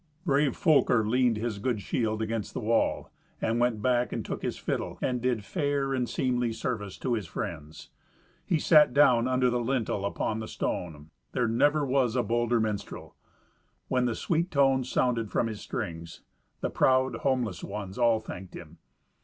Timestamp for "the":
2.55-2.59, 9.51-9.59, 10.39-10.47, 14.05-14.15, 16.61-16.71